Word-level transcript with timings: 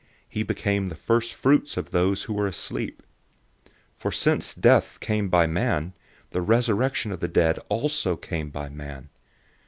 He 0.27 0.41
became 0.41 0.89
the 0.89 0.95
first 0.95 1.31
fruits 1.31 1.77
of 1.77 1.91
those 1.91 2.23
who 2.23 2.33
are 2.39 2.47
asleep. 2.47 3.03
015:021 3.67 3.71
For 3.97 4.11
since 4.11 4.53
death 4.55 4.97
came 4.99 5.29
by 5.29 5.45
man, 5.45 5.93
the 6.31 6.41
resurrection 6.41 7.11
of 7.11 7.19
the 7.19 7.27
dead 7.27 7.59
also 7.69 8.15
came 8.15 8.49
by 8.49 8.67
man. 8.67 9.09